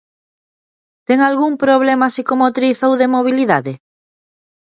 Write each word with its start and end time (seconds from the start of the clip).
Ten 1.07 1.19
algún 1.21 1.53
problema 1.63 2.07
psicomotriz 2.13 2.77
ou 2.87 2.93
de 3.01 3.07
mobilidade? 3.15 3.73